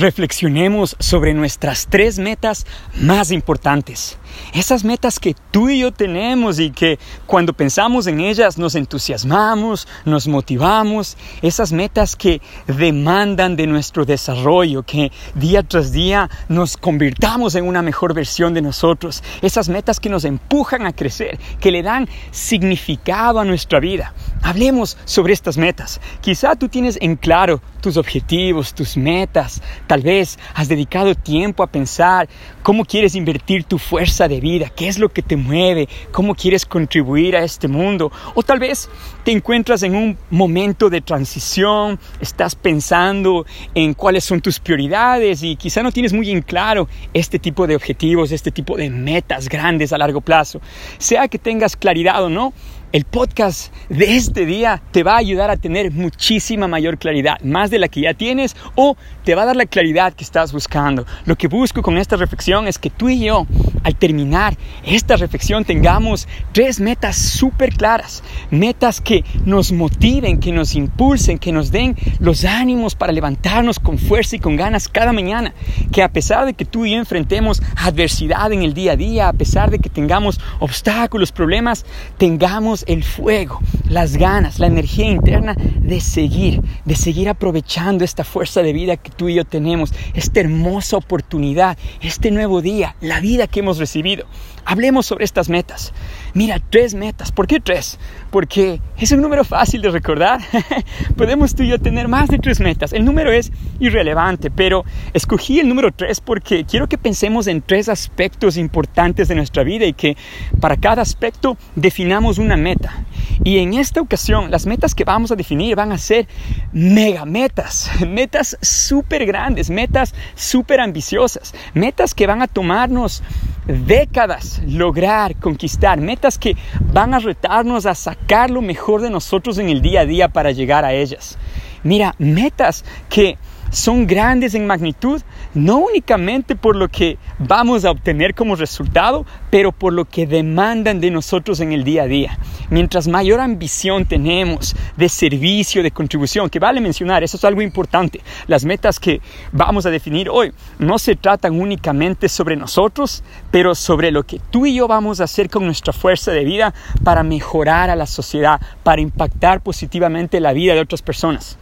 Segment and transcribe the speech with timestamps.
[0.00, 2.66] reflexionemos sobre nuestras tres metas
[3.00, 4.18] más importantes.
[4.52, 9.88] Esas metas que tú y yo tenemos y que cuando pensamos en ellas nos entusiasmamos,
[10.04, 11.16] nos motivamos.
[11.42, 17.82] Esas metas que demandan de nuestro desarrollo, que día tras día nos convirtamos en una
[17.82, 19.22] mejor versión de nosotros.
[19.42, 24.14] Esas metas que nos empujan a crecer, que le dan significado a nuestra vida.
[24.42, 26.00] Hablemos sobre estas metas.
[26.20, 29.62] Quizá tú tienes en claro tus objetivos, tus metas.
[29.86, 32.28] Tal vez has dedicado tiempo a pensar
[32.64, 36.66] cómo quieres invertir tu fuerza de vida, qué es lo que te mueve, cómo quieres
[36.66, 38.10] contribuir a este mundo.
[38.34, 38.88] O tal vez
[39.22, 45.54] te encuentras en un momento de transición, estás pensando en cuáles son tus prioridades y
[45.54, 49.92] quizá no tienes muy en claro este tipo de objetivos, este tipo de metas grandes
[49.92, 50.60] a largo plazo.
[50.98, 52.52] Sea que tengas claridad o no,
[52.92, 57.70] el podcast de este día te va a ayudar a tener muchísima mayor claridad, más
[57.70, 61.06] de la que ya tienes, o te va a dar la claridad que estás buscando.
[61.24, 63.46] Lo que busco con esta reflexión es que tú y yo,
[63.82, 70.74] al terminar esta reflexión, tengamos tres metas súper claras, metas que nos motiven, que nos
[70.74, 75.54] impulsen, que nos den los ánimos para levantarnos con fuerza y con ganas cada mañana,
[75.92, 79.28] que a pesar de que tú y yo enfrentemos adversidad en el día a día,
[79.28, 81.84] a pesar de que tengamos obstáculos, problemas,
[82.18, 88.62] tengamos el fuego, las ganas, la energía interna de seguir, de seguir aprovechando esta fuerza
[88.62, 93.46] de vida que tú y yo tenemos, esta hermosa oportunidad, este nuevo día, la vida
[93.46, 94.26] que hemos recibido.
[94.64, 95.92] Hablemos sobre estas metas.
[96.36, 97.32] Mira, tres metas.
[97.32, 97.98] ¿Por qué tres?
[98.30, 100.38] Porque es un número fácil de recordar.
[101.16, 102.92] Podemos tú y yo tener más de tres metas.
[102.92, 107.88] El número es irrelevante, pero escogí el número tres porque quiero que pensemos en tres
[107.88, 110.18] aspectos importantes de nuestra vida y que
[110.60, 113.06] para cada aspecto definamos una meta.
[113.42, 116.28] Y en esta ocasión, las metas que vamos a definir van a ser
[116.70, 123.22] mega metas, metas súper grandes, metas súper ambiciosas, metas que van a tomarnos
[123.66, 126.56] décadas lograr conquistar, metas que
[126.92, 130.52] van a retarnos a sacar lo mejor de nosotros en el día a día para
[130.52, 131.38] llegar a ellas.
[131.82, 133.38] Mira, metas que
[133.70, 135.22] son grandes en magnitud,
[135.54, 141.00] no únicamente por lo que vamos a obtener como resultado, pero por lo que demandan
[141.00, 142.38] de nosotros en el día a día.
[142.70, 148.20] Mientras mayor ambición tenemos de servicio, de contribución, que vale mencionar, eso es algo importante.
[148.46, 149.20] Las metas que
[149.52, 154.66] vamos a definir hoy no se tratan únicamente sobre nosotros, pero sobre lo que tú
[154.66, 158.60] y yo vamos a hacer con nuestra fuerza de vida para mejorar a la sociedad,
[158.82, 161.58] para impactar positivamente la vida de otras personas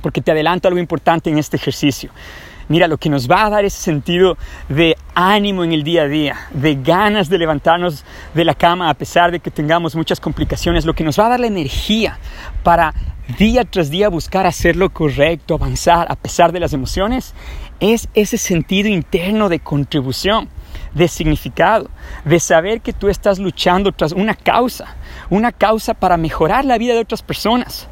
[0.00, 2.10] porque te adelanto algo importante en este ejercicio.
[2.68, 4.36] Mira, lo que nos va a dar ese sentido
[4.68, 8.04] de ánimo en el día a día, de ganas de levantarnos
[8.34, 11.28] de la cama a pesar de que tengamos muchas complicaciones, lo que nos va a
[11.30, 12.18] dar la energía
[12.62, 12.92] para
[13.38, 17.32] día tras día buscar hacer lo correcto, avanzar a pesar de las emociones,
[17.80, 20.50] es ese sentido interno de contribución,
[20.92, 21.90] de significado,
[22.26, 24.94] de saber que tú estás luchando tras una causa,
[25.30, 27.88] una causa para mejorar la vida de otras personas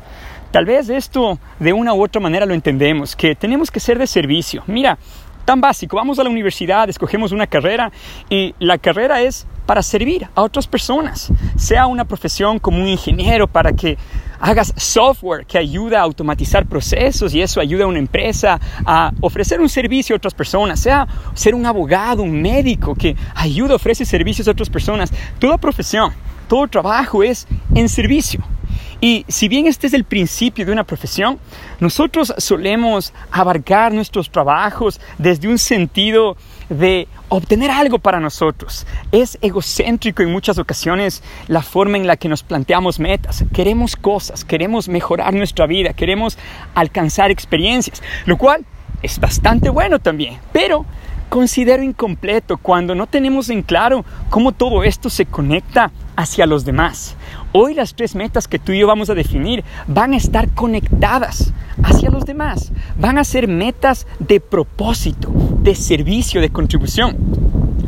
[0.51, 4.07] Tal vez esto de una u otra manera lo entendemos, que tenemos que ser de
[4.07, 4.63] servicio.
[4.67, 4.99] Mira,
[5.47, 7.91] tan básico, vamos a la universidad, escogemos una carrera
[8.29, 13.47] y la carrera es para servir a otras personas, sea una profesión como un ingeniero
[13.47, 13.97] para que
[14.41, 19.61] hagas software que ayuda a automatizar procesos y eso ayuda a una empresa a ofrecer
[19.61, 24.47] un servicio a otras personas, sea ser un abogado, un médico que ayuda, ofrece servicios
[24.49, 25.13] a otras personas.
[25.39, 26.13] Toda profesión,
[26.49, 28.43] todo trabajo es en servicio.
[29.07, 31.39] Y si bien este es el principio de una profesión,
[31.79, 36.37] nosotros solemos abarcar nuestros trabajos desde un sentido
[36.71, 38.85] de obtener algo para nosotros.
[39.13, 43.45] Es egocéntrico en muchas ocasiones la forma en la que nos planteamos metas.
[43.55, 46.37] Queremos cosas, queremos mejorar nuestra vida, queremos
[46.75, 48.67] alcanzar experiencias, lo cual
[49.03, 50.85] es bastante bueno también, pero
[51.29, 57.17] considero incompleto cuando no tenemos en claro cómo todo esto se conecta hacia los demás.
[57.59, 61.55] Hoy las tres metas que tú y yo vamos a definir van a estar conectadas
[61.83, 62.71] hacia los demás.
[63.01, 67.17] Van a ser metas de propósito, de servicio, de contribución.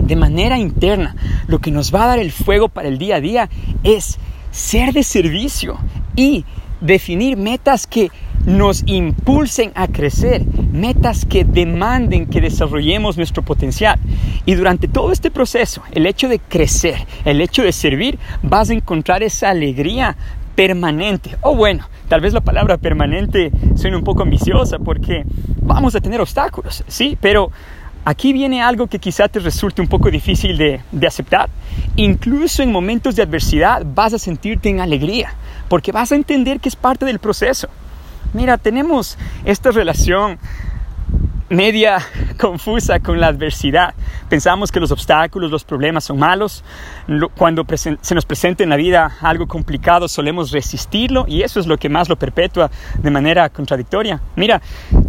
[0.06, 1.17] De manera interna,
[1.49, 3.50] lo que nos va a dar el fuego para el día a día
[3.85, 4.19] es
[4.53, 5.76] ser de servicio
[6.17, 6.47] y
[6.81, 8.11] definir metas que
[8.47, 13.99] nos impulsen a crecer, metas que demanden que desarrollemos nuestro potencial.
[14.47, 18.75] Y durante todo este proceso, el hecho de crecer, el hecho de servir, vas a
[18.75, 20.17] encontrar esa alegría
[20.55, 21.37] permanente.
[21.43, 25.25] O bueno, tal vez la palabra permanente suene un poco ambiciosa porque
[25.63, 27.51] vamos a tener obstáculos, sí, pero
[28.09, 31.51] aquí viene algo que quizá te resulte un poco difícil de, de aceptar.
[31.97, 35.35] Incluso en momentos de adversidad vas a sentirte en alegría
[35.69, 37.69] porque vas a entender que es parte del proceso.
[38.33, 40.39] Mira, tenemos esta relación
[41.49, 41.99] media
[42.39, 43.95] confusa con la adversidad.
[44.29, 46.65] Pensamos que los obstáculos, los problemas son malos.
[47.37, 51.79] Cuando se nos presenta en la vida algo complicado, solemos resistirlo y eso es lo
[51.79, 52.71] que más lo perpetúa
[53.03, 54.21] de manera contradictoria.
[54.37, 54.61] Mira,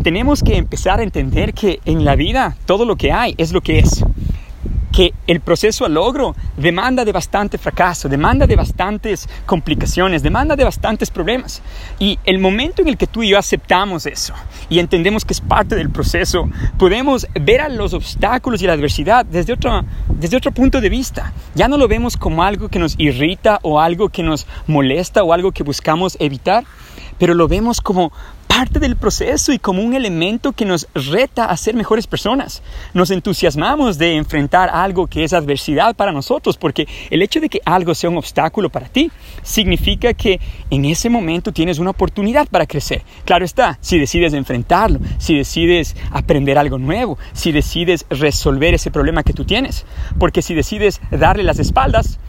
[0.03, 3.61] tenemos que empezar a entender que en la vida todo lo que hay es lo
[3.61, 4.03] que es
[4.99, 10.65] que el proceso a logro demanda de bastante fracaso, demanda de bastantes complicaciones, demanda de
[10.65, 11.61] bastantes problemas.
[11.99, 14.33] Y el momento en el que tú y yo aceptamos eso
[14.69, 19.25] y entendemos que es parte del proceso, podemos ver a los obstáculos y la adversidad
[19.25, 21.31] desde otro, desde otro punto de vista.
[21.55, 25.31] Ya no lo vemos como algo que nos irrita o algo que nos molesta o
[25.31, 26.65] algo que buscamos evitar,
[27.17, 28.11] pero lo vemos como
[28.49, 32.63] parte del proceso y como un elemento que nos reta a ser mejores personas.
[32.95, 37.61] Nos entusiasmamos de enfrentar algo que es adversidad para nosotros, porque el hecho de que
[37.63, 39.11] algo sea un obstáculo para ti
[39.43, 40.41] significa que
[40.71, 43.03] en ese momento tienes una oportunidad para crecer.
[43.23, 49.21] Claro está, si decides enfrentarlo, si decides aprender algo nuevo, si decides resolver ese problema
[49.21, 49.85] que tú tienes,
[50.17, 52.19] porque si decides darle las espaldas,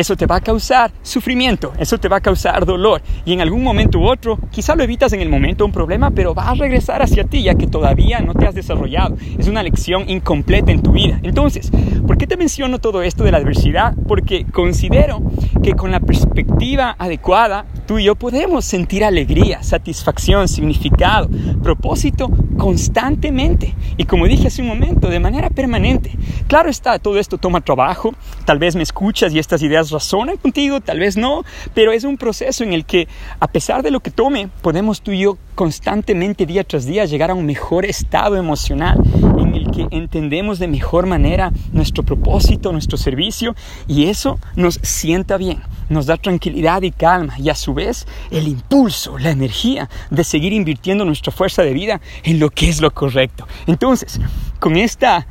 [0.00, 3.62] eso te va a causar sufrimiento, eso te va a causar dolor y en algún
[3.62, 7.00] momento u otro, quizá lo evitas en el momento un problema, pero va a regresar
[7.00, 9.16] hacia ti ya que todavía no te has desarrollado.
[9.38, 11.18] Es una lección incompleta en tu vida.
[11.22, 11.70] Entonces,
[12.06, 13.94] ¿por qué te menciono todo esto de la adversidad?
[14.06, 15.22] Porque considero
[15.62, 21.28] que con la perspectiva adecuada, tú y yo podemos sentir alegría, satisfacción, significado,
[21.62, 23.74] propósito constantemente.
[23.96, 26.12] Y como dije hace un momento, de manera permanente.
[26.48, 28.14] Claro está, todo esto toma trabajo.
[28.44, 31.44] Tal vez me escuchas y estas ideas razonan contigo, tal vez no,
[31.74, 33.08] pero es un proceso en el que
[33.40, 37.30] a pesar de lo que tome, podemos tú y yo constantemente día tras día llegar
[37.30, 38.98] a un mejor estado emocional
[39.38, 43.54] en el que entendemos de mejor manera nuestro propósito, nuestro servicio
[43.88, 48.48] y eso nos sienta bien, nos da tranquilidad y calma y a su vez el
[48.48, 52.92] impulso, la energía de seguir invirtiendo nuestra fuerza de vida en lo que es lo
[52.92, 53.46] correcto.
[53.66, 54.20] Entonces,
[54.60, 55.26] con esta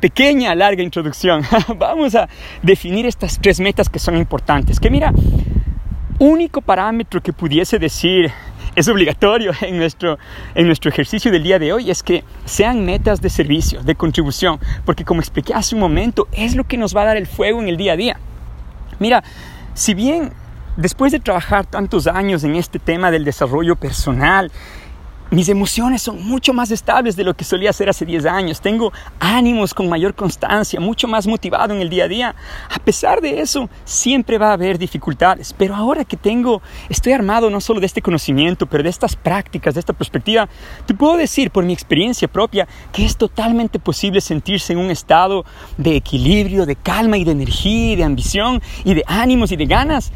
[0.00, 1.42] pequeña, larga introducción,
[1.76, 2.28] vamos a
[2.62, 4.80] definir estas tres metas que son importantes.
[4.80, 5.12] Que mira,
[6.18, 8.32] único parámetro que pudiese decir
[8.74, 10.18] es obligatorio en nuestro,
[10.54, 14.60] en nuestro ejercicio del día de hoy es que sean metas de servicio, de contribución,
[14.84, 17.60] porque como expliqué hace un momento, es lo que nos va a dar el fuego
[17.60, 18.20] en el día a día.
[19.00, 19.24] Mira,
[19.74, 20.32] si bien
[20.76, 24.52] después de trabajar tantos años en este tema del desarrollo personal
[25.30, 28.62] mis emociones son mucho más estables de lo que solía ser hace 10 años.
[28.62, 32.34] Tengo ánimos con mayor constancia, mucho más motivado en el día a día.
[32.74, 35.52] A pesar de eso, siempre va a haber dificultades.
[35.52, 39.74] Pero ahora que tengo, estoy armado no solo de este conocimiento, pero de estas prácticas,
[39.74, 40.48] de esta perspectiva,
[40.86, 45.44] te puedo decir por mi experiencia propia que es totalmente posible sentirse en un estado
[45.76, 49.66] de equilibrio, de calma y de energía y de ambición y de ánimos y de
[49.66, 50.10] ganas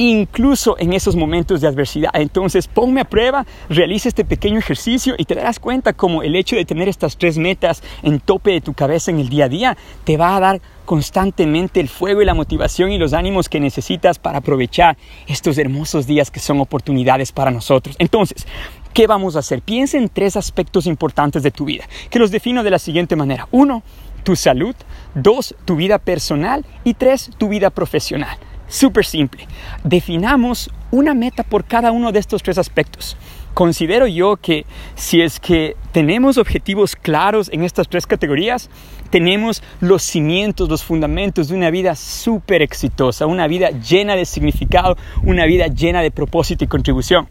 [0.00, 2.10] incluso en esos momentos de adversidad.
[2.14, 6.56] Entonces ponme a prueba, realiza este pequeño ejercicio y te darás cuenta como el hecho
[6.56, 9.76] de tener estas tres metas en tope de tu cabeza en el día a día
[10.04, 14.18] te va a dar constantemente el fuego y la motivación y los ánimos que necesitas
[14.18, 17.94] para aprovechar estos hermosos días que son oportunidades para nosotros.
[17.98, 18.46] Entonces,
[18.94, 19.60] ¿qué vamos a hacer?
[19.60, 23.48] Piensa en tres aspectos importantes de tu vida, que los defino de la siguiente manera.
[23.52, 23.82] Uno,
[24.24, 24.74] tu salud.
[25.14, 26.64] Dos, tu vida personal.
[26.84, 28.38] Y tres, tu vida profesional.
[28.70, 29.48] Súper simple.
[29.82, 33.16] Definamos una meta por cada uno de estos tres aspectos.
[33.52, 34.64] Considero yo que
[34.94, 38.70] si es que tenemos objetivos claros en estas tres categorías,
[39.10, 44.96] tenemos los cimientos, los fundamentos de una vida súper exitosa, una vida llena de significado,
[45.24, 47.28] una vida llena de propósito y contribución.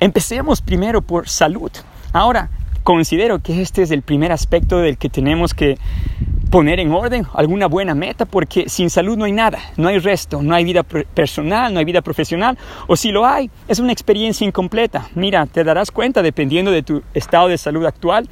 [0.00, 1.70] Empecemos primero por salud.
[2.14, 2.48] Ahora,
[2.82, 5.78] considero que este es el primer aspecto del que tenemos que
[6.50, 10.42] poner en orden alguna buena meta porque sin salud no hay nada, no hay resto,
[10.42, 14.46] no hay vida personal, no hay vida profesional o si lo hay es una experiencia
[14.46, 15.08] incompleta.
[15.14, 18.28] Mira, te darás cuenta dependiendo de tu estado de salud actual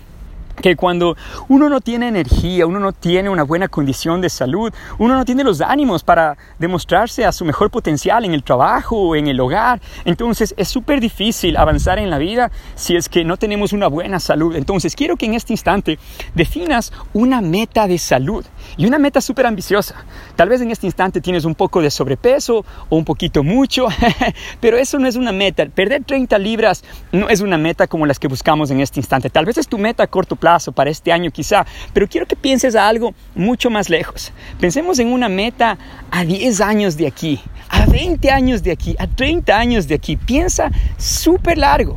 [0.62, 1.16] que cuando
[1.48, 5.44] uno no tiene energía, uno no tiene una buena condición de salud, uno no tiene
[5.44, 9.80] los ánimos para demostrarse a su mejor potencial en el trabajo o en el hogar,
[10.04, 14.20] entonces es súper difícil avanzar en la vida si es que no tenemos una buena
[14.20, 14.54] salud.
[14.56, 15.98] Entonces quiero que en este instante
[16.34, 18.44] definas una meta de salud
[18.76, 20.04] y una meta súper ambiciosa.
[20.36, 23.86] Tal vez en este instante tienes un poco de sobrepeso o un poquito mucho,
[24.60, 25.66] pero eso no es una meta.
[25.66, 29.30] Perder 30 libras no es una meta como las que buscamos en este instante.
[29.30, 32.36] Tal vez es tu meta a corto plazo, para este año quizá, pero quiero que
[32.36, 34.32] pienses a algo mucho más lejos.
[34.60, 35.78] Pensemos en una meta
[36.10, 40.16] a 10 años de aquí, a 20 años de aquí, a 30 años de aquí.
[40.16, 41.96] Piensa súper largo.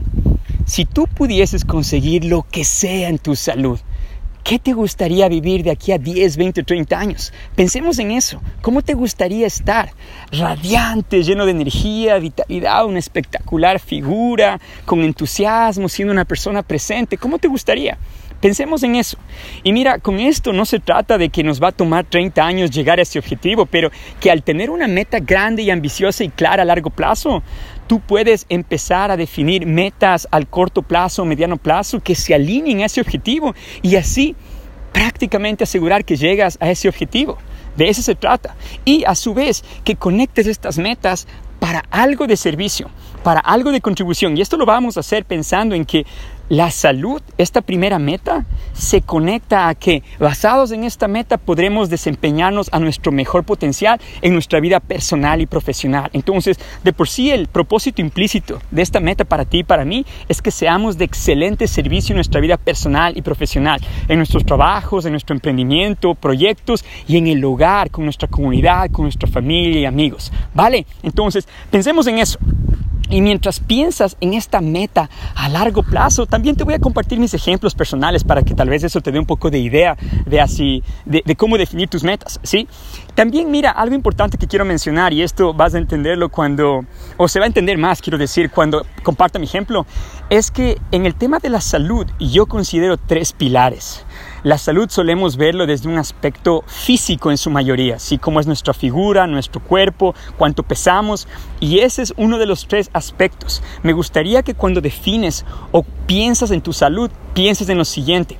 [0.65, 3.79] Si tú pudieses conseguir lo que sea en tu salud,
[4.43, 7.33] ¿Qué te gustaría vivir de aquí a 10, 20, 30 años?
[7.55, 8.41] Pensemos en eso.
[8.61, 9.91] ¿Cómo te gustaría estar?
[10.33, 17.17] Radiante, lleno de energía, vitalidad, una espectacular figura, con entusiasmo, siendo una persona presente.
[17.17, 17.97] ¿Cómo te gustaría?
[18.41, 19.17] Pensemos en eso.
[19.63, 22.71] Y mira, con esto no se trata de que nos va a tomar 30 años
[22.71, 26.63] llegar a ese objetivo, pero que al tener una meta grande y ambiciosa y clara
[26.63, 27.41] a largo plazo,
[27.87, 32.85] tú puedes empezar a definir metas al corto plazo, mediano plazo, que se alineen a
[32.85, 34.35] ese objetivo y así
[34.91, 37.37] prácticamente asegurar que llegas a ese objetivo.
[37.75, 38.55] De eso se trata.
[38.85, 41.27] Y a su vez que conectes estas metas
[41.59, 42.89] para algo de servicio,
[43.23, 44.37] para algo de contribución.
[44.37, 46.05] Y esto lo vamos a hacer pensando en que
[46.53, 52.69] la salud, esta primera meta, se conecta a que basados en esta meta podremos desempeñarnos
[52.71, 56.11] a nuestro mejor potencial en nuestra vida personal y profesional.
[56.13, 60.05] Entonces, de por sí el propósito implícito de esta meta para ti y para mí
[60.29, 65.05] es que seamos de excelente servicio en nuestra vida personal y profesional, en nuestros trabajos,
[65.05, 69.85] en nuestro emprendimiento, proyectos y en el hogar, con nuestra comunidad, con nuestra familia y
[69.85, 70.31] amigos.
[70.53, 70.85] ¿Vale?
[71.01, 72.37] Entonces, pensemos en eso.
[73.09, 77.33] Y mientras piensas en esta meta a largo plazo, también te voy a compartir mis
[77.33, 80.83] ejemplos personales para que tal vez eso te dé un poco de idea de, así,
[81.05, 82.67] de, cómo definir tus metas, ¿sí?
[83.13, 86.85] También mira, algo importante que quiero mencionar, y esto vas a entenderlo cuando,
[87.17, 89.85] o se va a entender más, quiero decir, cuando comparta mi ejemplo,
[90.29, 94.05] es que en el tema de la salud yo considero tres pilares.
[94.43, 98.73] La salud solemos verlo desde un aspecto físico en su mayoría, así como es nuestra
[98.73, 101.29] figura, nuestro cuerpo, cuánto pesamos,
[101.61, 103.63] y ese es uno de los tres aspectos.
[103.83, 108.37] Me gustaría que cuando defines o piensas en tu salud, pienses en lo siguiente,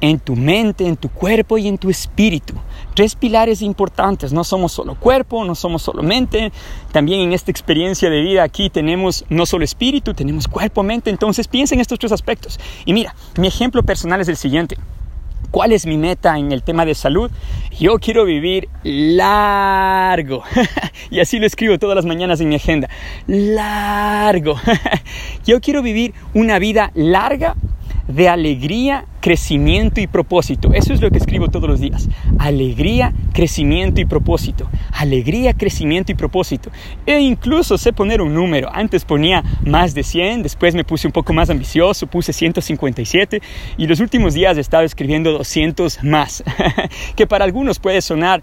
[0.00, 2.54] en tu mente, en tu cuerpo y en tu espíritu.
[2.94, 6.50] Tres pilares importantes, no somos solo cuerpo, no somos solo mente,
[6.90, 11.46] también en esta experiencia de vida aquí tenemos no solo espíritu, tenemos cuerpo, mente, entonces
[11.46, 12.58] piensa en estos tres aspectos.
[12.84, 14.76] Y mira, mi ejemplo personal es el siguiente.
[15.50, 17.30] ¿Cuál es mi meta en el tema de salud?
[17.78, 20.42] Yo quiero vivir largo.
[21.10, 22.88] y así lo escribo todas las mañanas en mi agenda.
[23.26, 24.56] Largo.
[25.46, 27.54] Yo quiero vivir una vida larga
[28.08, 30.72] de alegría, crecimiento y propósito.
[30.72, 32.08] Eso es lo que escribo todos los días.
[32.38, 34.68] Alegría, crecimiento y propósito.
[34.92, 36.70] Alegría, crecimiento y propósito.
[37.06, 38.70] E incluso sé poner un número.
[38.72, 43.42] Antes ponía más de 100, después me puse un poco más ambicioso, puse 157
[43.76, 46.44] y los últimos días he estado escribiendo 200 más.
[47.16, 48.42] que para algunos puede sonar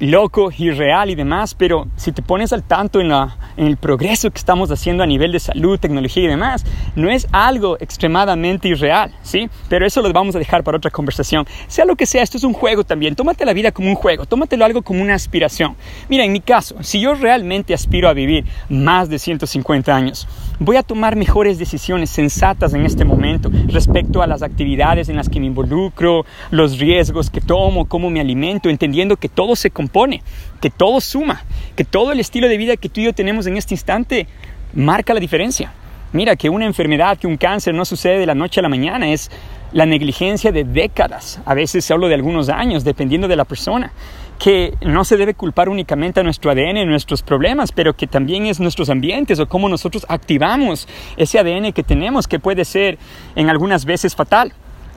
[0.00, 4.30] loco, irreal y demás, pero si te pones al tanto en, la, en el progreso
[4.30, 6.64] que estamos haciendo a nivel de salud, tecnología y demás,
[6.96, 9.48] no es algo extremadamente irreal, ¿sí?
[9.68, 11.46] Pero eso lo vamos a dejar para otra conversación.
[11.68, 13.14] Sea lo que sea, esto es un juego también.
[13.14, 15.76] Tómate la vida como un juego, tómatelo algo como una aspiración.
[16.08, 20.26] Mira, en mi caso, si yo realmente aspiro a vivir más de 150 años,
[20.58, 25.28] voy a tomar mejores decisiones sensatas en este momento respecto a las actividades en las
[25.28, 30.22] que me involucro, los riesgos que tomo, cómo me alimento, entendiendo que todo se pone,
[30.60, 31.44] que todo suma,
[31.76, 34.26] que todo el estilo de vida que tú y yo tenemos en este instante
[34.74, 35.72] marca la diferencia.
[36.12, 39.10] Mira, que una enfermedad, que un cáncer no sucede de la noche a la mañana,
[39.12, 39.30] es
[39.72, 43.92] la negligencia de décadas, a veces hablo de algunos años, dependiendo de la persona,
[44.38, 48.60] que no se debe culpar únicamente a nuestro ADN, nuestros problemas, pero que también es
[48.60, 52.98] nuestros ambientes o cómo nosotros activamos ese ADN que tenemos, que puede ser
[53.36, 54.52] en algunas veces fatal.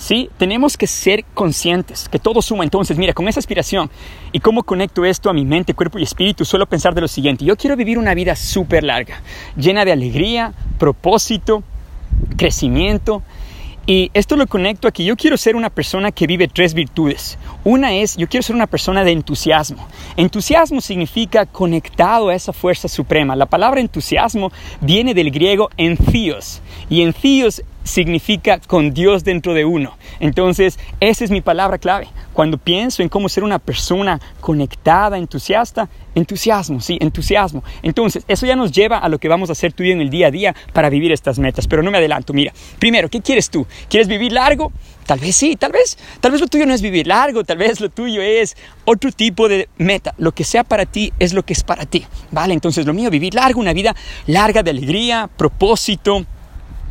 [0.06, 0.30] ¿Sí?
[0.38, 2.64] Tenemos que ser conscientes que todo suma.
[2.64, 3.90] Entonces, mira, con esa aspiración
[4.32, 7.44] y cómo conecto esto a mi mente, cuerpo y espíritu, suelo pensar de lo siguiente.
[7.44, 9.22] Yo quiero vivir una vida súper larga,
[9.58, 11.64] llena de alegría, propósito,
[12.38, 13.24] crecimiento.
[13.88, 17.38] Y esto lo conecto a que yo quiero ser una persona que vive tres virtudes.
[17.64, 19.88] Una es, yo quiero ser una persona de entusiasmo.
[20.18, 23.36] Entusiasmo significa conectado a esa fuerza suprema.
[23.36, 26.62] La palabra entusiasmo viene del griego enfios.
[26.90, 29.98] Y enfios significa con Dios dentro de uno.
[30.20, 32.08] Entonces, esa es mi palabra clave.
[32.34, 37.64] Cuando pienso en cómo ser una persona conectada, entusiasta, entusiasmo, sí, entusiasmo.
[37.84, 40.10] Entonces, eso ya nos lleva a lo que vamos a hacer tú y en el
[40.10, 41.68] día a día para vivir estas metas.
[41.68, 42.52] Pero no me adelanto, mira.
[42.80, 43.66] Primero, ¿qué quieres tú?
[43.88, 44.74] ¿Quieres vivir largo?
[45.06, 47.80] Tal vez sí, tal vez, tal vez lo tuyo no es vivir largo, tal vez
[47.80, 50.16] lo tuyo es otro tipo de meta.
[50.18, 52.06] Lo que sea para ti es lo que es para ti.
[52.32, 56.26] Vale, entonces lo mío, vivir largo, una vida larga de alegría, propósito,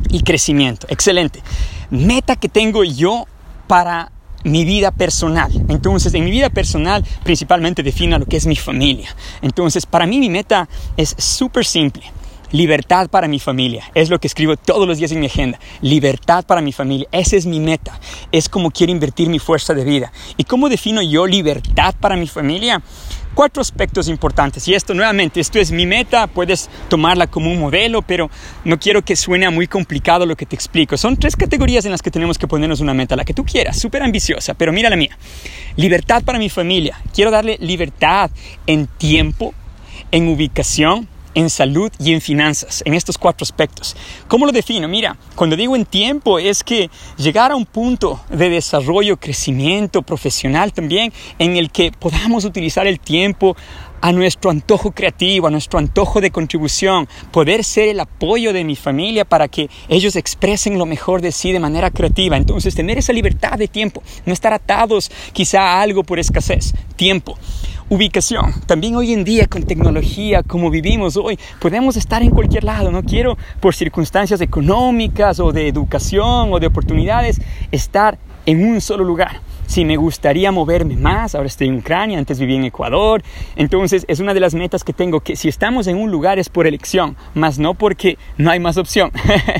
[0.09, 0.87] y crecimiento.
[0.89, 1.41] Excelente.
[1.89, 3.25] Meta que tengo yo
[3.67, 4.11] para
[4.43, 5.51] mi vida personal.
[5.67, 9.13] Entonces, en mi vida personal principalmente defino lo que es mi familia.
[9.41, 12.03] Entonces, para mí mi meta es súper simple.
[12.51, 13.83] Libertad para mi familia.
[13.95, 15.59] Es lo que escribo todos los días en mi agenda.
[15.81, 17.07] Libertad para mi familia.
[17.11, 17.99] Esa es mi meta.
[18.31, 20.13] Es como quiero invertir mi fuerza de vida.
[20.37, 22.81] ¿Y cómo defino yo libertad para mi familia?
[23.35, 24.67] Cuatro aspectos importantes.
[24.67, 28.31] Y esto nuevamente, esto es mi meta, puedes tomarla como un modelo, pero
[28.63, 30.97] no quiero que suene muy complicado lo que te explico.
[30.97, 33.77] Son tres categorías en las que tenemos que ponernos una meta, la que tú quieras,
[33.77, 35.15] súper ambiciosa, pero mira la mía.
[35.75, 36.99] Libertad para mi familia.
[37.13, 38.31] Quiero darle libertad
[38.65, 39.53] en tiempo,
[40.11, 43.95] en ubicación en salud y en finanzas, en estos cuatro aspectos.
[44.27, 44.87] ¿Cómo lo defino?
[44.87, 50.73] Mira, cuando digo en tiempo es que llegar a un punto de desarrollo, crecimiento profesional
[50.73, 53.55] también, en el que podamos utilizar el tiempo
[54.01, 58.75] a nuestro antojo creativo, a nuestro antojo de contribución, poder ser el apoyo de mi
[58.75, 62.37] familia para que ellos expresen lo mejor de sí de manera creativa.
[62.37, 67.37] Entonces, tener esa libertad de tiempo, no estar atados quizá a algo por escasez, tiempo.
[67.87, 68.51] Ubicación.
[68.65, 72.89] También hoy en día con tecnología, como vivimos hoy, podemos estar en cualquier lado.
[72.89, 77.39] No quiero, por circunstancias económicas o de educación o de oportunidades,
[77.71, 79.39] estar en un solo lugar.
[79.67, 83.21] Si me gustaría moverme más, ahora estoy en Ucrania, antes viví en Ecuador,
[83.55, 86.49] entonces es una de las metas que tengo, que si estamos en un lugar es
[86.49, 89.11] por elección, más no porque no hay más opción.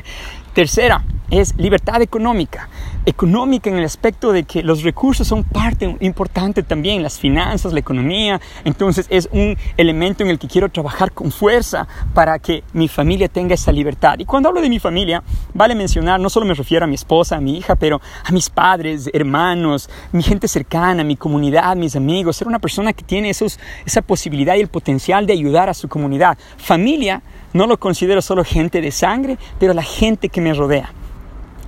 [0.55, 2.69] Tercera es libertad económica.
[3.05, 7.79] Económica en el aspecto de que los recursos son parte importante también, las finanzas, la
[7.79, 8.41] economía.
[8.63, 13.27] Entonces es un elemento en el que quiero trabajar con fuerza para que mi familia
[13.27, 14.15] tenga esa libertad.
[14.17, 17.35] Y cuando hablo de mi familia, vale mencionar, no solo me refiero a mi esposa,
[17.35, 22.37] a mi hija, pero a mis padres, hermanos, mi gente cercana, mi comunidad, mis amigos.
[22.37, 25.87] Ser una persona que tiene esos, esa posibilidad y el potencial de ayudar a su
[25.87, 26.37] comunidad.
[26.57, 27.21] Familia
[27.53, 30.91] no lo considero solo gente de sangre, pero la gente que me rodea.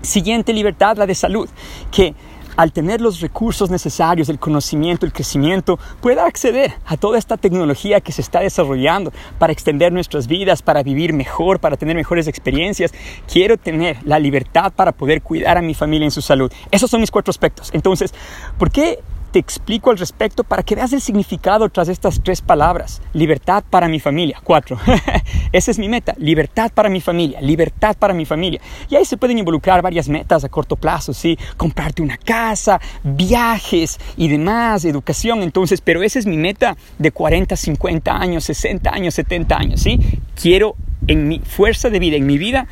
[0.02, 1.50] Siguiente libertad, la de salud,
[1.92, 2.16] que
[2.58, 8.02] al tener los recursos necesarios, el conocimiento, el crecimiento, pueda acceder a toda esta tecnología
[8.02, 12.94] que se está desarrollando para extender nuestras vidas, para vivir mejor, para tener mejores experiencias.
[13.32, 16.52] Quiero tener la libertad para poder cuidar a mi familia en su salud.
[16.72, 17.70] Esos son mis cuatro aspectos.
[17.74, 18.12] Entonces,
[18.58, 19.00] ¿por qué
[19.40, 23.02] explico al respecto para que veas el significado tras estas tres palabras.
[23.14, 24.40] Libertad para mi familia.
[24.44, 24.80] Cuatro.
[25.52, 26.14] Esa es mi meta.
[26.18, 27.42] Libertad para mi familia.
[27.42, 28.62] Libertad para mi familia.
[28.90, 31.38] Y ahí se pueden involucrar varias metas a corto plazo, ¿sí?
[31.58, 35.42] Comprarte una casa, viajes y demás, educación.
[35.42, 40.00] Entonces, pero esa es mi meta de 40, 50 años, 60 años, 70 años, ¿sí?
[40.40, 40.76] Quiero
[41.08, 42.68] en mi fuerza de vida, en mi vida,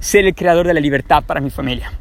[0.00, 1.92] ser el creador de la libertad para mi familia.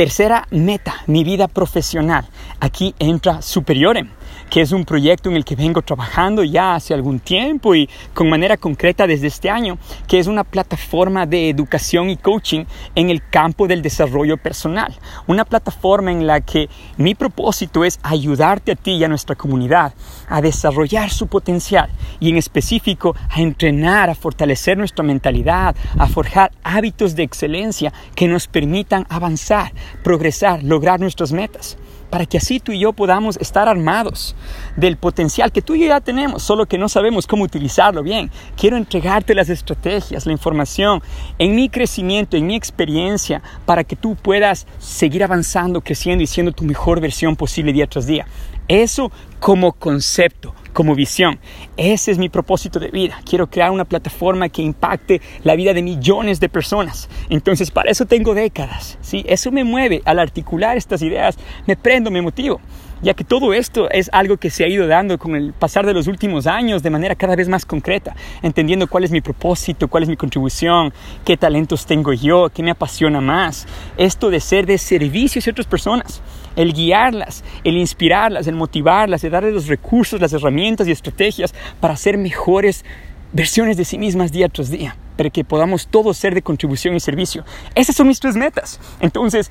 [0.00, 2.24] Tercera meta, mi vida profesional.
[2.58, 4.08] Aquí entra Superiorem
[4.50, 8.28] que es un proyecto en el que vengo trabajando ya hace algún tiempo y con
[8.28, 12.64] manera concreta desde este año, que es una plataforma de educación y coaching
[12.96, 14.94] en el campo del desarrollo personal.
[15.28, 19.94] Una plataforma en la que mi propósito es ayudarte a ti y a nuestra comunidad
[20.28, 26.50] a desarrollar su potencial y en específico a entrenar, a fortalecer nuestra mentalidad, a forjar
[26.64, 29.72] hábitos de excelencia que nos permitan avanzar,
[30.02, 31.76] progresar, lograr nuestras metas
[32.10, 34.34] para que así tú y yo podamos estar armados
[34.76, 38.30] del potencial que tú y yo ya tenemos, solo que no sabemos cómo utilizarlo bien.
[38.56, 41.02] Quiero entregarte las estrategias, la información
[41.38, 46.52] en mi crecimiento, en mi experiencia, para que tú puedas seguir avanzando, creciendo y siendo
[46.52, 48.26] tu mejor versión posible día tras día.
[48.66, 51.38] Eso como concepto, como visión.
[51.76, 53.20] Ese es mi propósito de vida.
[53.24, 57.08] Quiero crear una plataforma que impacte la vida de millones de personas.
[57.28, 58.98] Entonces, para eso tengo décadas.
[59.00, 59.24] ¿sí?
[59.26, 61.36] Eso me mueve al articular estas ideas.
[61.66, 62.60] Me prendo, me motivo
[63.02, 65.94] ya que todo esto es algo que se ha ido dando con el pasar de
[65.94, 70.02] los últimos años de manera cada vez más concreta, entendiendo cuál es mi propósito, cuál
[70.02, 70.92] es mi contribución,
[71.24, 73.66] qué talentos tengo yo, qué me apasiona más.
[73.96, 76.22] Esto de ser de servicio a otras personas,
[76.56, 81.96] el guiarlas, el inspirarlas, el motivarlas, el darles los recursos, las herramientas y estrategias para
[81.96, 82.84] ser mejores
[83.32, 87.00] versiones de sí mismas día tras día, para que podamos todos ser de contribución y
[87.00, 87.44] servicio.
[87.74, 88.80] Esas son mis tres metas.
[89.00, 89.50] Entonces,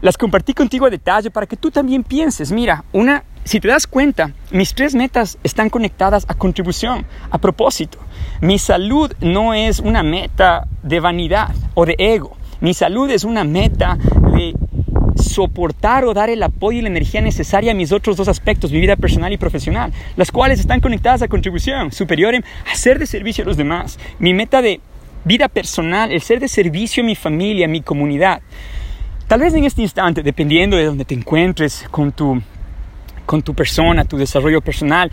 [0.00, 3.86] las compartí contigo a detalle para que tú también pienses, mira, una, si te das
[3.86, 7.98] cuenta, mis tres metas están conectadas a contribución, a propósito.
[8.40, 12.36] Mi salud no es una meta de vanidad o de ego.
[12.60, 13.98] Mi salud es una meta
[14.34, 14.54] de
[15.16, 18.80] soportar o dar el apoyo y la energía necesaria a mis otros dos aspectos, mi
[18.80, 23.44] vida personal y profesional, las cuales están conectadas a contribución superior en hacer de servicio
[23.44, 23.98] a los demás.
[24.18, 24.80] Mi meta de
[25.24, 28.40] vida personal, el ser de servicio a mi familia, a mi comunidad.
[29.26, 32.42] Tal vez en este instante, dependiendo de donde te encuentres con tu,
[33.26, 35.10] con tu persona, tu desarrollo personal,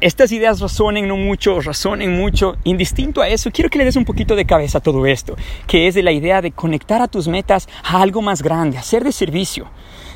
[0.00, 2.56] estas ideas razonen no mucho, razonen mucho.
[2.64, 5.36] Indistinto a eso, quiero que le des un poquito de cabeza a todo esto,
[5.66, 9.04] que es de la idea de conectar a tus metas a algo más grande, hacer
[9.04, 9.68] de servicio,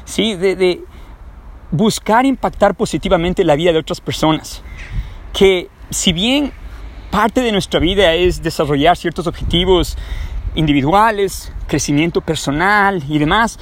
[0.04, 0.34] ¿sí?
[0.36, 0.80] de, de
[1.70, 4.62] buscar impactar positivamente la vida de otras personas.
[5.32, 6.52] Que si bien
[7.10, 9.96] parte de nuestra vida es desarrollar ciertos objetivos
[10.54, 13.58] individuales, crecimiento personal y demás,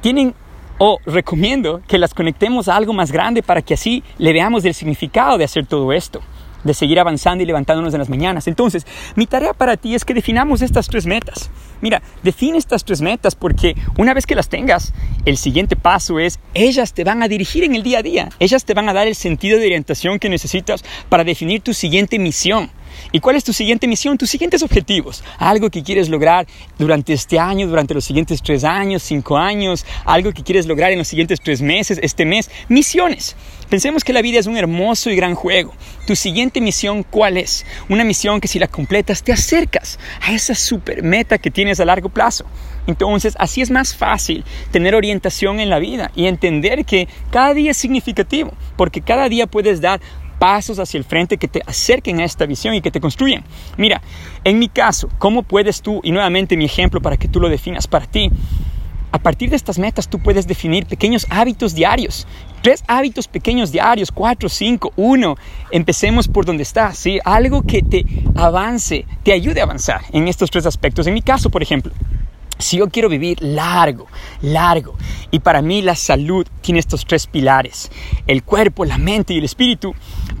[0.00, 0.34] tienen
[0.78, 4.74] o recomiendo que las conectemos a algo más grande para que así le veamos el
[4.74, 6.20] significado de hacer todo esto,
[6.64, 8.46] de seguir avanzando y levantándonos en las mañanas.
[8.48, 11.50] Entonces, mi tarea para ti es que definamos estas tres metas.
[11.80, 14.92] Mira, define estas tres metas porque una vez que las tengas,
[15.24, 18.64] el siguiente paso es, ellas te van a dirigir en el día a día, ellas
[18.64, 22.70] te van a dar el sentido de orientación que necesitas para definir tu siguiente misión
[23.12, 24.18] ¿Y cuál es tu siguiente misión?
[24.18, 25.22] Tus siguientes objetivos.
[25.38, 26.46] Algo que quieres lograr
[26.78, 30.98] durante este año, durante los siguientes tres años, cinco años, algo que quieres lograr en
[30.98, 32.50] los siguientes tres meses, este mes.
[32.68, 33.36] Misiones.
[33.68, 35.74] Pensemos que la vida es un hermoso y gran juego.
[36.06, 37.66] Tu siguiente misión, ¿cuál es?
[37.88, 41.84] Una misión que si la completas te acercas a esa super meta que tienes a
[41.84, 42.44] largo plazo.
[42.86, 47.72] Entonces, así es más fácil tener orientación en la vida y entender que cada día
[47.72, 50.00] es significativo, porque cada día puedes dar
[50.38, 53.44] pasos hacia el frente que te acerquen a esta visión y que te construyan.
[53.76, 54.02] Mira,
[54.44, 57.86] en mi caso, ¿cómo puedes tú, y nuevamente mi ejemplo para que tú lo definas
[57.86, 58.30] para ti,
[59.12, 62.26] a partir de estas metas tú puedes definir pequeños hábitos diarios.
[62.60, 65.36] Tres hábitos pequeños diarios, cuatro, cinco, uno.
[65.70, 67.18] Empecemos por donde estás, ¿sí?
[67.24, 71.06] Algo que te avance, te ayude a avanzar en estos tres aspectos.
[71.06, 71.92] En mi caso, por ejemplo,
[72.58, 74.06] si yo quiero vivir largo,
[74.42, 74.94] largo,
[75.30, 77.90] y para mí la salud tiene estos tres pilares,
[78.26, 79.94] el cuerpo, la mente y el espíritu,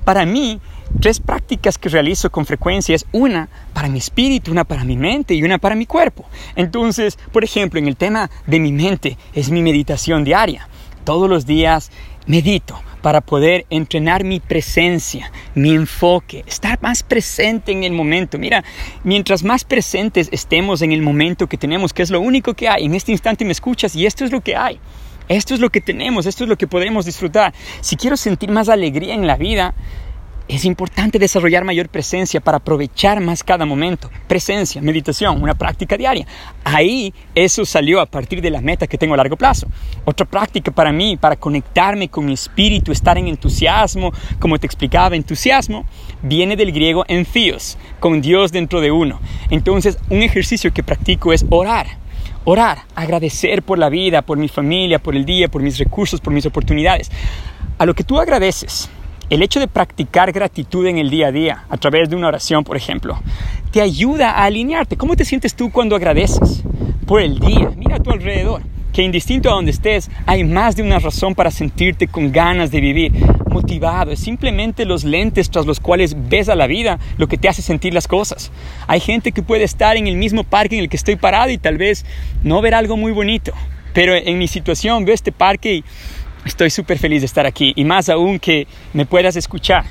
[0.04, 0.60] para mí
[1.00, 5.34] tres prácticas que realizo con frecuencia es una para mi espíritu, una para mi mente
[5.34, 6.24] y una para mi cuerpo.
[6.54, 10.68] Entonces, por ejemplo, en el tema de mi mente es mi meditación diaria.
[11.04, 11.90] Todos los días
[12.26, 18.36] medito para poder entrenar mi presencia, mi enfoque, estar más presente en el momento.
[18.36, 18.64] Mira,
[19.04, 22.84] mientras más presentes estemos en el momento que tenemos, que es lo único que hay,
[22.84, 24.80] en este instante me escuchas y esto es lo que hay.
[25.28, 27.54] Esto es lo que tenemos, esto es lo que podemos disfrutar.
[27.80, 29.72] Si quiero sentir más alegría en la vida,
[30.48, 34.10] es importante desarrollar mayor presencia para aprovechar más cada momento.
[34.28, 36.26] Presencia, meditación, una práctica diaria.
[36.62, 39.66] Ahí eso salió a partir de la meta que tengo a largo plazo.
[40.04, 45.16] Otra práctica para mí, para conectarme con mi espíritu, estar en entusiasmo, como te explicaba,
[45.16, 45.84] entusiasmo,
[46.22, 49.20] viene del griego enfios, con Dios dentro de uno.
[49.50, 51.86] Entonces, un ejercicio que practico es orar.
[52.44, 56.32] Orar, agradecer por la vida, por mi familia, por el día, por mis recursos, por
[56.32, 57.10] mis oportunidades.
[57.78, 58.88] A lo que tú agradeces,
[59.28, 62.62] el hecho de practicar gratitud en el día a día, a través de una oración,
[62.64, 63.20] por ejemplo,
[63.72, 64.96] te ayuda a alinearte.
[64.96, 66.62] ¿Cómo te sientes tú cuando agradeces
[67.06, 67.70] por el día?
[67.76, 68.62] Mira a tu alrededor,
[68.92, 72.80] que indistinto a donde estés, hay más de una razón para sentirte con ganas de
[72.80, 73.12] vivir,
[73.50, 74.12] motivado.
[74.12, 77.62] Es simplemente los lentes tras los cuales ves a la vida lo que te hace
[77.62, 78.52] sentir las cosas.
[78.86, 81.58] Hay gente que puede estar en el mismo parque en el que estoy parado y
[81.58, 82.06] tal vez
[82.44, 83.52] no ver algo muy bonito.
[83.92, 85.84] Pero en mi situación veo este parque y
[86.46, 89.84] Estoy súper feliz de estar aquí y más aún que me puedas escuchar.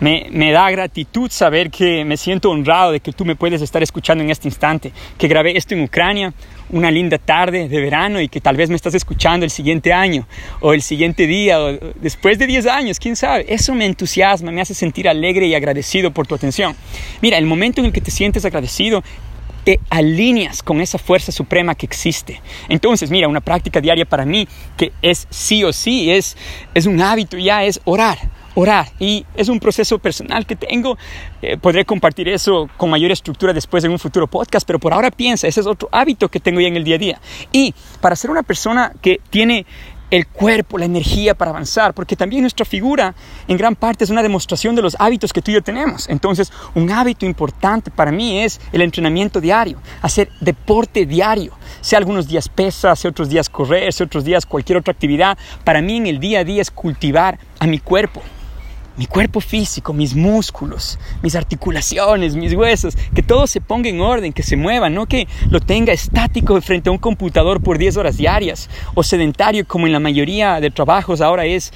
[0.00, 3.84] Me, me, da gratitud saber que me siento honrado de que tú me puedes estar
[3.84, 6.34] escuchando en este instante, que grabé esto en Ucrania,
[6.70, 10.26] una linda tarde de verano y que tal vez me estás escuchando el siguiente año
[10.58, 13.44] o el siguiente día o después de 10 años, quién sabe.
[13.48, 16.74] Eso me entusiasma, me hace sentir alegre y agradecido por tu atención.
[17.20, 19.04] Mira, el momento en el que te sientes agradecido
[19.64, 22.40] te alineas con esa fuerza suprema que existe.
[22.68, 26.36] Entonces, mira, una práctica diaria para mí que es sí o sí, es,
[26.74, 28.18] es un hábito ya, es orar.
[28.54, 30.98] Orar y es un proceso personal que tengo.
[31.40, 35.10] Eh, podré compartir eso con mayor estructura después en un futuro podcast, pero por ahora
[35.10, 37.20] piensa, ese es otro hábito que tengo ya en el día a día.
[37.50, 39.64] Y para ser una persona que tiene
[40.12, 43.14] el cuerpo, la energía para avanzar, porque también nuestra figura
[43.48, 46.06] en gran parte es una demostración de los hábitos que tú y yo tenemos.
[46.10, 52.28] Entonces, un hábito importante para mí es el entrenamiento diario, hacer deporte diario, sea algunos
[52.28, 55.38] días pesa, sea otros días correr, sea otros días cualquier otra actividad.
[55.64, 58.22] Para mí en el día a día es cultivar a mi cuerpo,
[58.96, 64.32] mi cuerpo físico, mis músculos, mis articulaciones, mis huesos, que todo se ponga en orden,
[64.32, 68.16] que se mueva, no que lo tenga estático frente a un computador por 10 horas
[68.16, 71.72] diarias o sedentario como en la mayoría de trabajos ahora es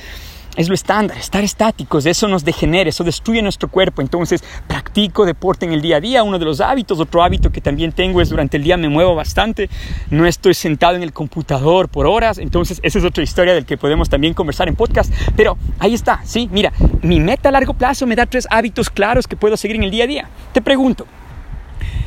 [0.56, 4.02] es lo estándar, estar estáticos, eso nos degenera, eso destruye nuestro cuerpo.
[4.02, 7.60] Entonces, practico deporte en el día a día, uno de los hábitos, otro hábito que
[7.60, 9.68] también tengo es durante el día me muevo bastante,
[10.10, 13.76] no estoy sentado en el computador por horas, entonces esa es otra historia del que
[13.76, 18.06] podemos también conversar en podcast, pero ahí está, sí, mira, mi meta a largo plazo
[18.06, 20.28] me da tres hábitos claros que puedo seguir en el día a día.
[20.52, 21.06] Te pregunto,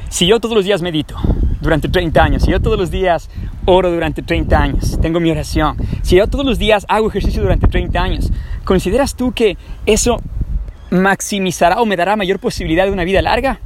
[0.09, 1.15] si yo todos los días medito,
[1.61, 3.29] durante 30 años, si yo todos los días
[3.65, 7.67] oro durante 30 años, tengo mi oración, si yo todos los días hago ejercicio durante
[7.67, 8.31] 30 años,
[8.63, 10.21] ¿consideras tú que eso
[10.89, 13.59] maximizará o me dará mayor posibilidad de una vida larga?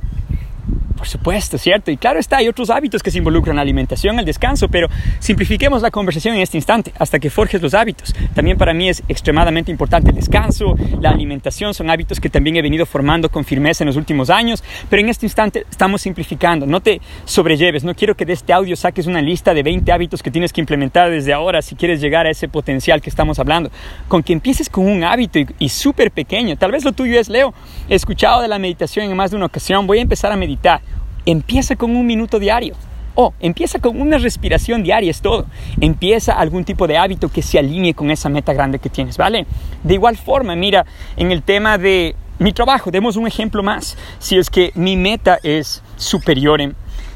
[1.03, 1.91] Por supuesto, ¿cierto?
[1.91, 4.87] Y claro está, hay otros hábitos que se involucran, la alimentación, el descanso, pero
[5.19, 8.15] simplifiquemos la conversación en este instante hasta que forjes los hábitos.
[8.33, 12.61] También para mí es extremadamente importante el descanso, la alimentación, son hábitos que también he
[12.61, 16.65] venido formando con firmeza en los últimos años, pero en este instante estamos simplificando.
[16.65, 20.23] No te sobrelleves, no quiero que de este audio saques una lista de 20 hábitos
[20.23, 23.71] que tienes que implementar desde ahora si quieres llegar a ese potencial que estamos hablando.
[24.07, 26.55] Con que empieces con un hábito y, y súper pequeño.
[26.55, 27.53] Tal vez lo tuyo es, Leo,
[27.89, 30.79] he escuchado de la meditación en más de una ocasión, voy a empezar a meditar
[31.25, 32.75] Empieza con un minuto diario.
[33.15, 35.45] O empieza con una respiración diaria, es todo.
[35.79, 39.45] Empieza algún tipo de hábito que se alinee con esa meta grande que tienes, ¿vale?
[39.83, 43.95] De igual forma, mira, en el tema de mi trabajo, demos un ejemplo más.
[44.17, 46.59] Si es que mi meta es superior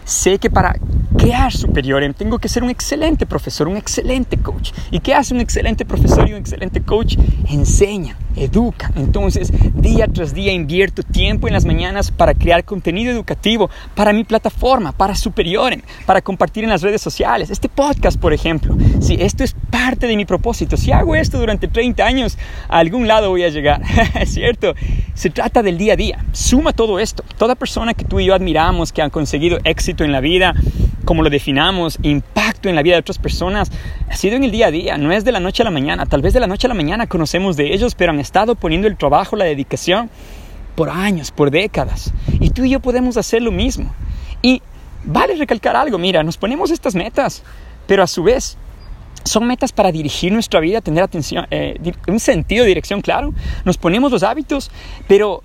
[0.08, 0.74] sé que para
[1.18, 4.72] crear superior tengo que ser un excelente profesor, un excelente coach.
[4.90, 7.18] ¿Y qué hace un excelente profesor y un excelente coach?
[7.50, 8.92] Enseña, educa.
[8.96, 14.24] Entonces, día tras día invierto tiempo en las mañanas para crear contenido educativo para mi
[14.24, 17.50] plataforma, para Superiorem, para compartir en las redes sociales.
[17.50, 18.76] Este podcast, por ejemplo.
[19.00, 22.38] Si esto es parte de mi propósito, si hago esto durante 30 años,
[22.70, 23.82] a algún lado voy a llegar.
[24.20, 24.74] ¿Es cierto?
[25.14, 26.26] Se trata del día a día.
[26.32, 27.24] Suma todo esto.
[27.38, 30.54] Toda persona que tú y yo admiramos, que han conseguido éxito en la vida,
[31.08, 33.72] como lo definamos, impacto en la vida de otras personas,
[34.10, 36.06] ha sido en el día a día, no es de la noche a la mañana.
[36.06, 38.88] Tal vez de la noche a la mañana conocemos de ellos, pero han estado poniendo
[38.88, 40.10] el trabajo, la dedicación
[40.76, 42.14] por años, por décadas.
[42.40, 43.92] Y tú y yo podemos hacer lo mismo.
[44.42, 44.62] Y
[45.04, 47.44] vale recalcar algo, mira, nos ponemos estas metas,
[47.88, 48.58] pero a su vez
[49.24, 53.34] son metas para dirigir nuestra vida, tener atención, eh, un sentido de dirección claro.
[53.66, 54.70] Nos ponemos los hábitos,
[55.08, 55.44] pero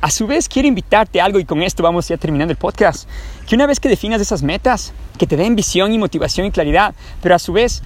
[0.00, 3.08] a su vez, quiero invitarte a algo y con esto vamos ya terminando el podcast.
[3.48, 6.94] Que una vez que definas esas metas, que te den visión y motivación y claridad,
[7.22, 7.82] pero a su vez,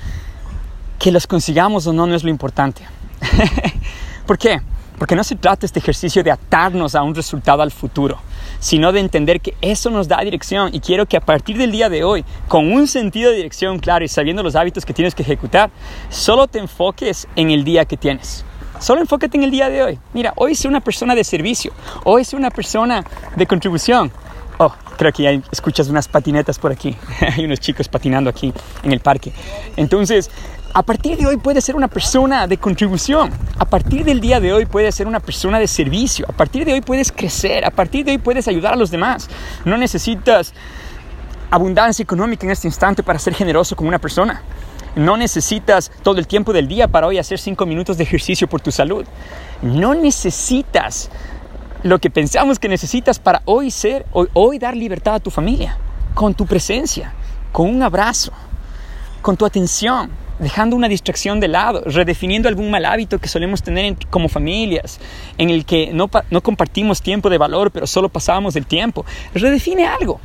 [0.98, 2.82] que los consigamos o no, no es lo importante.
[4.28, 4.60] ¿Por qué?
[4.98, 8.18] Porque no se trata este ejercicio de atarnos a un resultado al futuro,
[8.60, 11.88] sino de entender que eso nos da dirección y quiero que a partir del día
[11.88, 15.22] de hoy, con un sentido de dirección claro y sabiendo los hábitos que tienes que
[15.22, 15.70] ejecutar,
[16.10, 18.44] solo te enfoques en el día que tienes.
[18.80, 19.98] Solo enfócate en el día de hoy.
[20.12, 21.72] Mira, hoy soy una persona de servicio.
[22.04, 23.02] Hoy soy una persona
[23.34, 24.12] de contribución.
[24.60, 26.96] Oh, creo que ya escuchas unas patinetas por aquí.
[27.20, 29.32] Hay unos chicos patinando aquí en el parque.
[29.76, 30.30] Entonces,
[30.74, 33.30] a partir de hoy puedes ser una persona de contribución.
[33.58, 36.26] A partir del día de hoy puedes ser una persona de servicio.
[36.28, 37.64] A partir de hoy puedes crecer.
[37.64, 39.28] A partir de hoy puedes ayudar a los demás.
[39.64, 40.52] No necesitas
[41.50, 44.42] abundancia económica en este instante para ser generoso como una persona.
[44.96, 48.60] No necesitas todo el tiempo del día para hoy hacer cinco minutos de ejercicio por
[48.60, 49.06] tu salud.
[49.62, 51.10] No necesitas
[51.82, 55.78] lo que pensamos que necesitas para hoy ser, hoy, dar libertad a tu familia,
[56.14, 57.12] con tu presencia,
[57.52, 58.32] con un abrazo,
[59.22, 63.96] con tu atención, dejando una distracción de lado, redefiniendo algún mal hábito que solemos tener
[64.10, 65.00] como familias,
[65.36, 69.04] en el que no, no compartimos tiempo de valor, pero solo pasábamos el tiempo.
[69.34, 70.20] Redefine algo,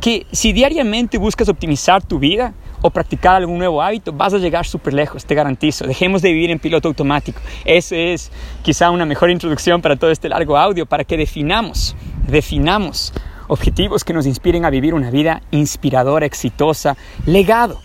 [0.00, 4.66] que si diariamente buscas optimizar tu vida, o practicar algún nuevo hábito, vas a llegar
[4.66, 5.86] súper lejos, te garantizo.
[5.86, 7.40] Dejemos de vivir en piloto automático.
[7.64, 8.30] Esa es
[8.62, 13.12] quizá una mejor introducción para todo este largo audio, para que definamos, definamos
[13.48, 17.80] objetivos que nos inspiren a vivir una vida inspiradora, exitosa, legado.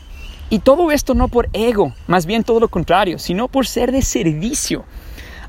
[0.49, 4.01] Y todo esto no por ego, más bien todo lo contrario, sino por ser de
[4.01, 4.85] servicio.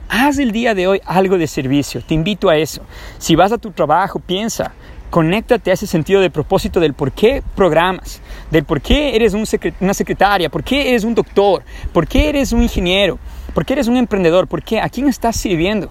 [0.08, 2.82] Haz el día de hoy algo de servicio, te invito a eso.
[3.18, 4.72] Si vas a tu trabajo, piensa,
[5.11, 9.94] conéctate a ese sentido de propósito del por qué programas, del por qué eres una
[9.94, 13.18] secretaria, por qué eres un doctor, por qué eres un ingeniero,
[13.55, 15.88] por qué eres un emprendedor, por qué, a quién estás sirviendo,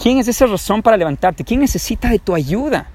[0.00, 2.88] quién es esa razón para levantarte, quién necesita de tu ayuda.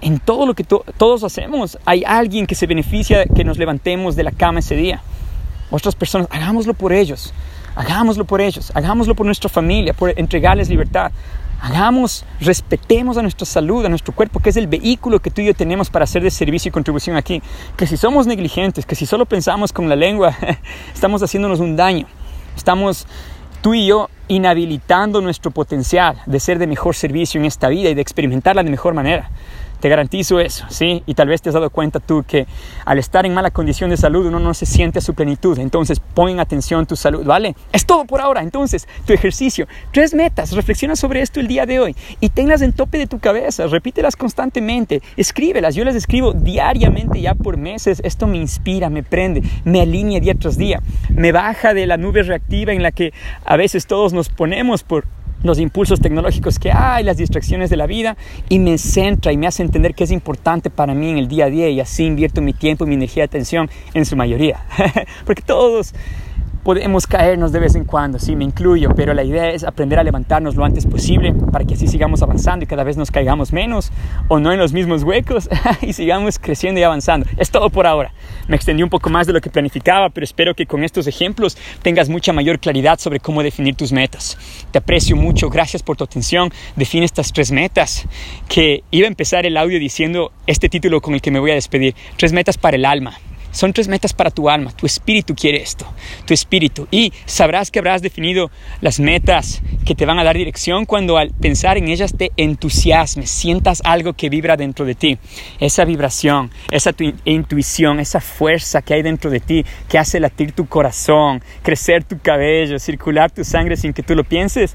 [0.00, 4.24] En todo lo que todos hacemos hay alguien que se beneficia que nos levantemos de
[4.24, 5.00] la cama ese día.
[5.70, 7.32] Otras personas, hagámoslo por ellos,
[7.74, 11.10] hagámoslo por ellos, hagámoslo por nuestra familia, por entregarles libertad.
[11.64, 15.46] Hagamos, respetemos a nuestra salud, a nuestro cuerpo, que es el vehículo que tú y
[15.46, 17.40] yo tenemos para hacer de servicio y contribución aquí.
[17.78, 20.36] Que si somos negligentes, que si solo pensamos con la lengua,
[20.94, 22.06] estamos haciéndonos un daño.
[22.54, 23.06] Estamos
[23.62, 27.94] tú y yo inhabilitando nuestro potencial de ser de mejor servicio en esta vida y
[27.94, 29.30] de experimentarla de mejor manera.
[29.84, 31.02] Te garantizo eso, ¿sí?
[31.04, 32.46] Y tal vez te has dado cuenta tú que
[32.86, 35.58] al estar en mala condición de salud uno no se siente a su plenitud.
[35.58, 37.54] Entonces pon atención tu salud, ¿vale?
[37.70, 38.40] Es todo por ahora.
[38.40, 39.68] Entonces, tu ejercicio.
[39.92, 40.52] Tres metas.
[40.52, 43.66] Reflexiona sobre esto el día de hoy y tenlas en tope de tu cabeza.
[43.66, 45.02] Repítelas constantemente.
[45.18, 45.74] Escríbelas.
[45.74, 48.00] Yo las escribo diariamente ya por meses.
[48.04, 50.80] Esto me inspira, me prende, me alinea día tras día.
[51.10, 53.12] Me baja de la nube reactiva en la que
[53.44, 55.04] a veces todos nos ponemos por
[55.42, 58.16] los impulsos tecnológicos que hay, las distracciones de la vida
[58.48, 61.44] y me centra y me hace entender que es importante para mí en el día
[61.44, 64.64] a día y así invierto mi tiempo y mi energía de atención en su mayoría.
[65.26, 65.94] Porque todos
[66.64, 70.02] podemos caernos de vez en cuando, sí, me incluyo, pero la idea es aprender a
[70.02, 73.92] levantarnos lo antes posible para que así sigamos avanzando y cada vez nos caigamos menos
[74.28, 75.48] o no en los mismos huecos
[75.82, 77.26] y sigamos creciendo y avanzando.
[77.36, 78.12] Es todo por ahora.
[78.48, 81.58] Me extendí un poco más de lo que planificaba, pero espero que con estos ejemplos
[81.82, 84.38] tengas mucha mayor claridad sobre cómo definir tus metas.
[84.70, 86.50] Te aprecio mucho, gracias por tu atención.
[86.76, 88.06] Define estas tres metas
[88.48, 91.54] que iba a empezar el audio diciendo este título con el que me voy a
[91.54, 91.94] despedir.
[92.16, 93.18] Tres metas para el alma.
[93.54, 94.72] Son tres metas para tu alma.
[94.72, 95.86] Tu espíritu quiere esto.
[96.26, 96.88] Tu espíritu.
[96.90, 101.30] Y sabrás que habrás definido las metas que te van a dar dirección cuando al
[101.30, 105.18] pensar en ellas te entusiasmes, sientas algo que vibra dentro de ti.
[105.60, 110.50] Esa vibración, esa tu intuición, esa fuerza que hay dentro de ti que hace latir
[110.50, 114.74] tu corazón, crecer tu cabello, circular tu sangre sin que tú lo pienses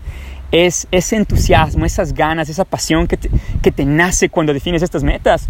[0.51, 3.19] es ese entusiasmo, esas ganas, esa pasión que
[3.61, 5.47] que te nace cuando defines estas metas,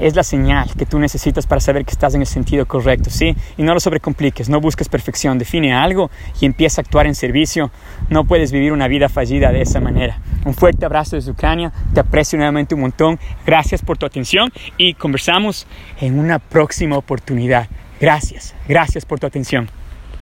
[0.00, 3.36] es la señal que tú necesitas para saber que estás en el sentido correcto, ¿sí?
[3.56, 6.10] Y no lo sobrecompliques, no busques perfección, define algo
[6.40, 7.70] y empieza a actuar en servicio.
[8.08, 10.18] No puedes vivir una vida fallida de esa manera.
[10.44, 14.94] Un fuerte abrazo desde Ucrania, te aprecio nuevamente un montón, gracias por tu atención y
[14.94, 15.66] conversamos
[16.00, 17.68] en una próxima oportunidad.
[18.00, 19.79] Gracias, gracias por tu atención.